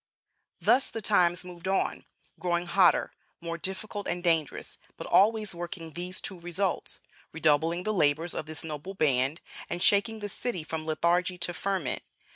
[0.59, 2.05] Thus the times moved on
[2.39, 8.33] growing hotter, more difficult and dangerous, but always working these two results: redoubling the labors
[8.33, 12.01] of this noble band, and shaking the city from lethargy into ferment.